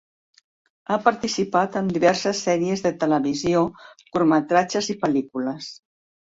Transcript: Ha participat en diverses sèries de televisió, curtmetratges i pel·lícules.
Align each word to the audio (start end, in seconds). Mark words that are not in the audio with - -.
Ha 0.87 0.95
participat 1.07 1.77
en 1.81 1.91
diverses 1.99 2.41
sèries 2.49 2.83
de 2.87 2.93
televisió, 3.05 3.63
curtmetratges 4.03 4.93
i 4.97 5.01
pel·lícules. 5.07 5.73